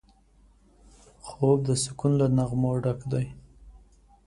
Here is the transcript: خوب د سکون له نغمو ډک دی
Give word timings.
خوب 1.27 1.57
د 1.67 1.69
سکون 1.83 2.11
له 2.21 2.27
نغمو 2.37 2.71
ډک 2.83 2.99
دی 3.11 3.25